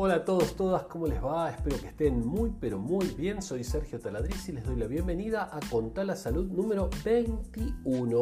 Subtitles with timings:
[0.00, 1.50] Hola a todos, todas, ¿cómo les va?
[1.50, 3.42] Espero que estén muy, pero muy bien.
[3.42, 8.20] Soy Sergio Taladriz y les doy la bienvenida a Contar la Salud número 21.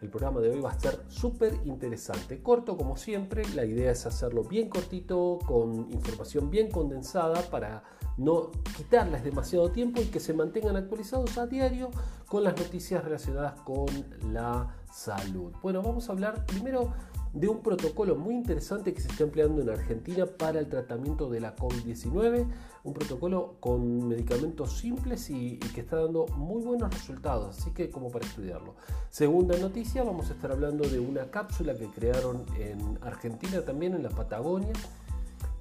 [0.00, 3.42] El programa de hoy va a ser súper interesante, corto como siempre.
[3.54, 7.82] La idea es hacerlo bien cortito, con información bien condensada para
[8.16, 11.90] no quitarles demasiado tiempo y que se mantengan actualizados a diario
[12.26, 13.86] con las noticias relacionadas con
[14.32, 15.52] la salud.
[15.62, 16.94] Bueno, vamos a hablar primero
[17.32, 21.40] de un protocolo muy interesante que se está empleando en Argentina para el tratamiento de
[21.40, 22.46] la COVID-19,
[22.84, 28.10] un protocolo con medicamentos simples y, que está dando muy buenos resultados, así que como
[28.10, 28.74] para estudiarlo.
[29.10, 34.02] Segunda noticia, vamos a estar hablando de una cápsula que crearon en Argentina, también en
[34.02, 34.72] la Patagonia,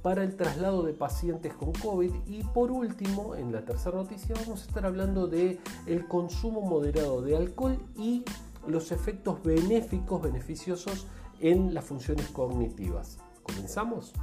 [0.02, 4.62] para el traslado de pacientes con COVID y por último, en la tercera noticia, vamos
[4.62, 8.24] a estar hablando de el consumo moderado de alcohol y
[8.68, 11.08] los efectos benéficos, beneficiosos
[11.40, 13.18] en las funciones cognitivas.
[13.44, 14.14] ¿Comenzamos?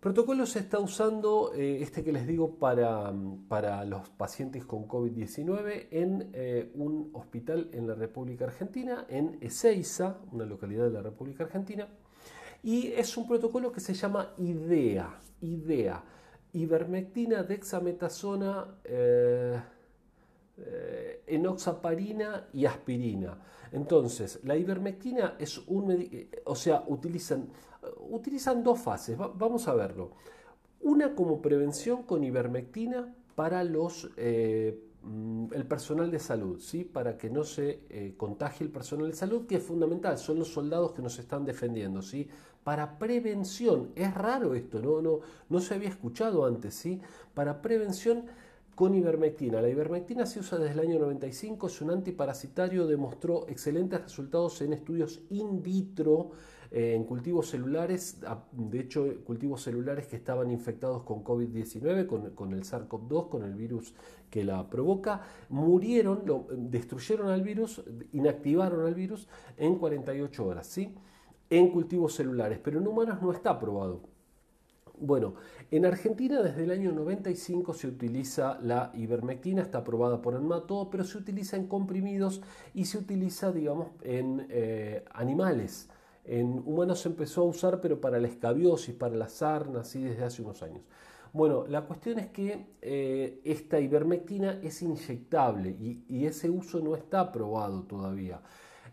[0.00, 3.12] Protocolo se está usando, eh, este que les digo, para,
[3.48, 10.16] para los pacientes con COVID-19 en eh, un hospital en la República Argentina, en Ezeiza,
[10.32, 11.86] una localidad de la República Argentina.
[12.62, 16.02] Y es un protocolo que se llama IDEA, IDEA,
[16.54, 19.60] ivermectina, dexametasona, eh,
[20.66, 23.38] eh, enoxaparina y aspirina.
[23.72, 27.48] Entonces, la ivermectina es un eh, o sea, utilizan,
[28.10, 30.12] utilizan dos fases, vamos a verlo.
[30.82, 36.84] Una como prevención con ivermectina para los, eh, mm, el personal de salud, ¿sí?
[36.84, 40.92] para que no se contagie el personal de salud, que es fundamental, son los soldados
[40.92, 42.02] que nos están defendiendo.
[42.02, 42.28] ¿sí?
[42.64, 47.00] Para prevención, es raro esto, no, no, no se había escuchado antes, ¿sí?
[47.34, 48.26] para prevención
[48.74, 49.60] con ivermectina.
[49.60, 54.72] La ivermectina se usa desde el año 95, es un antiparasitario, demostró excelentes resultados en
[54.72, 56.30] estudios in vitro
[56.70, 58.20] eh, en cultivos celulares,
[58.52, 63.94] de hecho cultivos celulares que estaban infectados con COVID-19, con, el SARS-CoV-2, con el virus
[64.30, 66.22] que la provoca, murieron,
[66.70, 67.82] destruyeron al virus,
[68.12, 69.26] inactivaron al virus
[69.56, 70.94] en 48 horas, ¿sí?
[71.50, 74.09] en cultivos celulares, pero en humanos no está probado.
[75.00, 75.32] Bueno,
[75.70, 81.04] en Argentina desde el año 95 se utiliza la ivermectina, está aprobada por ENMATO, pero
[81.04, 82.42] se utiliza en comprimidos
[82.74, 85.88] y se utiliza, digamos, en eh, animales.
[86.26, 90.22] En humanos se empezó a usar, pero para la escabiosis, para la sarna, así desde
[90.22, 90.82] hace unos años.
[91.32, 97.20] Bueno, la cuestión es que eh, esta ivermectina es inyectable y ese uso no está
[97.20, 98.42] aprobado todavía.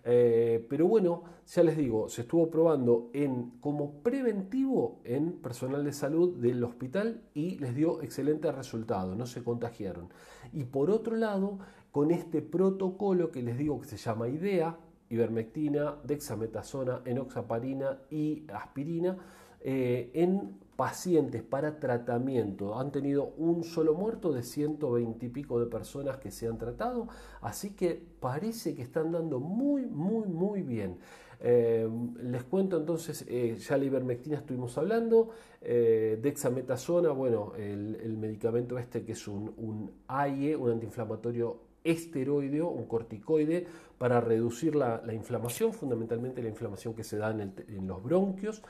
[0.09, 5.91] Eh, pero bueno, ya les digo, se estuvo probando en, como preventivo en personal de
[5.91, 10.07] salud del hospital y les dio excelente resultado, no se contagiaron.
[10.53, 11.59] Y por otro lado,
[11.91, 14.78] con este protocolo que les digo que se llama IDEA,
[15.09, 19.18] ivermectina, dexametasona, enoxaparina y aspirina,
[19.62, 22.79] eh, en pacientes para tratamiento.
[22.79, 27.07] Han tenido un solo muerto de 120 y pico de personas que se han tratado,
[27.41, 30.97] así que parece que están dando muy, muy, muy bien.
[31.40, 31.88] Eh,
[32.22, 35.29] les cuento entonces, eh, ya la ivermectina estuvimos hablando,
[35.62, 42.85] eh, dexametasona, bueno, el, medicamento este que es un, un AIE, un antiinflamatorio esteroideo, un
[42.85, 43.66] corticoide,
[43.97, 48.62] para reducir la, inflamación, fundamentalmente la inflamación que se da en los bronquios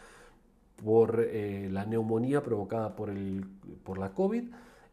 [0.84, 3.46] por eh, la neumonía provocada por, el,
[3.84, 4.50] por la COVID.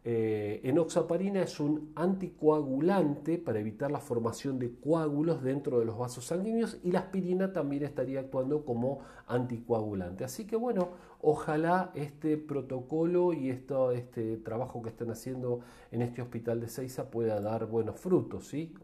[0.06, 6.26] Eh, enoxaparina es un anticoagulante para evitar la formación de coágulos dentro de los vasos
[6.26, 10.24] sanguíneos y la aspirina también estaría actuando como anticoagulante.
[10.24, 10.90] Así que bueno,
[11.22, 17.10] ojalá este protocolo y esto, este trabajo que están haciendo en este hospital de Seiza
[17.10, 18.74] pueda dar buenos frutos, ¿sí?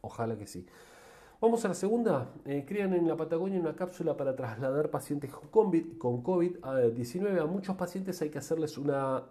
[0.00, 0.64] Ojalá que sí.
[1.42, 2.30] Vamos a la segunda.
[2.44, 5.72] Eh, crean en la Patagonia una cápsula para trasladar pacientes con
[6.22, 7.40] COVID-19.
[7.40, 9.24] a muchos pacientes hay que hacerles una,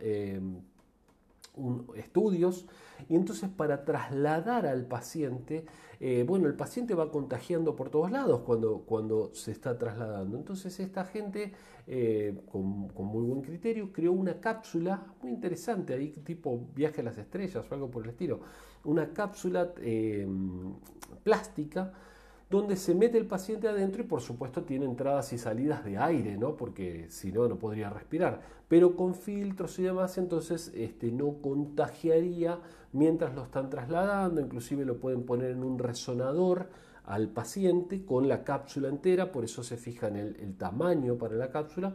[1.96, 2.66] estudios
[3.10, 5.66] y entonces para trasladar al paciente,
[6.00, 10.38] eh, bueno, el paciente va contagiando por todos lados cuando, cuando se está trasladando.
[10.38, 11.52] Entonces esta gente
[11.88, 17.04] eh, con, con, muy buen criterio creó una cápsula muy interesante, ahí tipo viaje a
[17.04, 18.40] las estrellas o algo por el estilo.
[18.84, 20.74] Una cápsula em,
[21.24, 21.94] plástica
[22.52, 26.38] donde se mete el paciente adentro y por supuesto tiene entradas y salidas de aire,
[26.38, 26.58] ¿no?
[26.58, 32.60] porque si no, no podría respirar, pero con filtros y demás, entonces este, no contagiaría
[32.92, 36.68] mientras lo están trasladando, inclusive lo pueden poner en un resonador
[37.06, 41.50] al paciente con la cápsula entera, por eso se fija en el, tamaño para la
[41.52, 41.94] cápsula,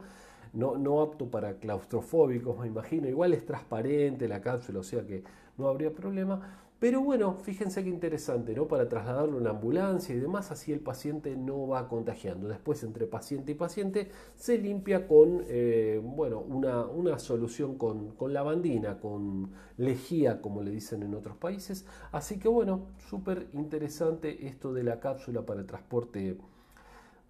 [0.56, 3.08] no, no apto para claustrofóbicos, me imagino.
[3.08, 5.22] Igual es transparente la cápsula, o sea que
[5.58, 6.64] no habría problema.
[6.78, 8.68] Pero bueno, fíjense qué interesante, ¿no?
[8.68, 12.48] Para trasladarlo a una ambulancia y demás, así el paciente no va contagiando.
[12.48, 19.00] Después, entre paciente y paciente, se limpia con, eh, bueno, una, solución con, con, lavandina,
[19.00, 21.86] con lejía, como le dicen en otros países.
[22.12, 26.36] Así que bueno, súper interesante esto de la cápsula para transporte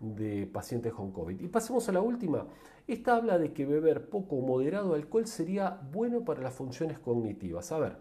[0.01, 1.41] de pacientes con COVID.
[1.41, 2.47] Y pasemos a la última.
[2.87, 7.73] Esta habla de que beber poco o moderado alcohol sería bueno para las funciones cognitivas.
[7.73, 7.97] A ver,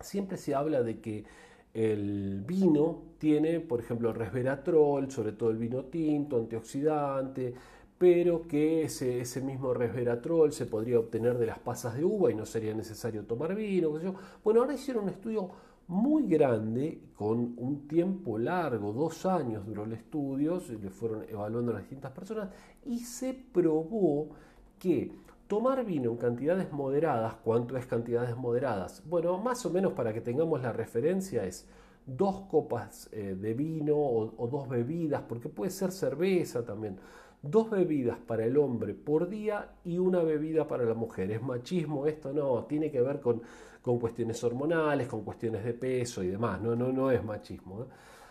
[0.00, 1.24] siempre se habla de que
[1.74, 7.54] el vino tiene, por ejemplo, resveratrol, sobre todo el vino tinto, antioxidante,
[7.96, 12.34] pero que ese, ese, mismo resveratrol se podría obtener de las pasas de uva y
[12.34, 13.90] no sería necesario tomar vino.
[14.42, 15.50] Bueno, ahora hicieron un estudio
[15.88, 21.74] muy grande, con un tiempo largo, dos años duró el estudio, le fueron evaluando a
[21.74, 22.50] las distintas personas
[22.84, 24.30] y se probó
[24.78, 25.12] que
[25.52, 29.02] Tomar vino en cantidades moderadas, ¿cuánto es cantidades moderadas?
[29.04, 31.68] Bueno, más o menos para que tengamos la referencia es
[32.06, 36.96] dos copas eh, de vino o, dos bebidas, porque puede ser cerveza también.
[37.42, 41.32] Dos bebidas para el hombre por día y una bebida para la mujer.
[41.32, 42.32] ¿Es machismo esto?
[42.32, 43.42] No, tiene que ver con,
[43.82, 46.60] con cuestiones hormonales, con cuestiones de peso y demás.
[46.60, 47.82] No, no, no es machismo.
[47.82, 47.86] ¿eh?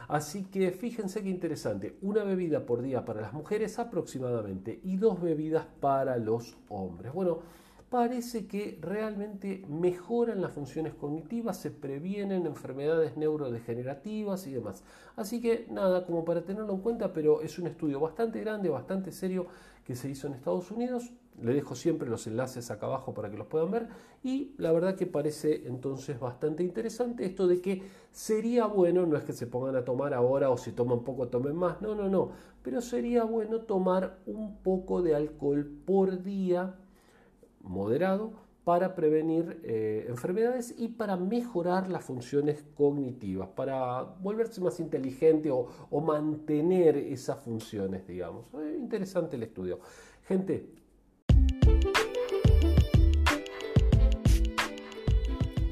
[0.07, 5.21] Así que fíjense qué interesante, una bebida por día para las mujeres aproximadamente y dos
[5.21, 7.13] bebidas para los hombres.
[7.13, 7.39] Bueno,
[7.91, 14.83] parece que realmente mejoran las funciones cognitivas, se previenen enfermedades neurodegenerativas y demás.
[15.15, 19.11] Así que nada, como para tenerlo en cuenta, pero es un estudio bastante grande, bastante
[19.11, 19.45] serio
[19.85, 23.37] que se hizo en Estados Unidos le dejo siempre los enlaces acá abajo para que
[23.37, 23.87] los puedan ver.
[24.23, 29.23] Y la verdad que parece entonces bastante interesante esto de que sería bueno, no es
[29.23, 32.31] que se pongan a tomar ahora o si toman poco tomen más, no, no, no.
[32.61, 36.75] Pero sería bueno tomar un poco de alcohol por día,
[37.63, 45.49] moderado, para prevenir eh, enfermedades y para mejorar las funciones cognitivas, para volverse más inteligente
[45.51, 45.67] o,
[46.01, 48.45] mantener esas funciones, digamos.
[48.53, 49.79] Eh, interesante el estudio.
[50.27, 50.69] Gente,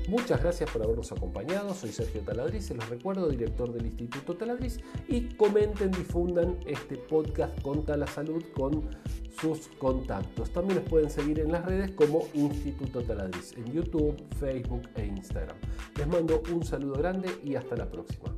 [0.09, 1.71] Muchas gracias por habernos acompañado.
[1.75, 4.79] Soy Sergio Taladriz, se los recuerdo, director del Instituto Taladriz.
[5.07, 8.89] Y comenten, difundan este podcast Conta la Salud con
[9.39, 10.49] sus contactos.
[10.49, 15.57] También nos pueden seguir en las redes como Instituto Taladriz, en YouTube, Facebook e Instagram.
[15.95, 18.33] Les mando un saludo grande y hasta la próxima.